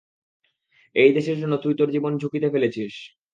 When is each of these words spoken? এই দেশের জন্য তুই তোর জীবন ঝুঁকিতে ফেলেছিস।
এই 0.95 1.11
দেশের 1.13 1.37
জন্য 1.41 1.53
তুই 1.57 1.73
তোর 1.75 1.89
জীবন 1.91 2.11
ঝুঁকিতে 2.17 2.47
ফেলেছিস। 2.49 2.93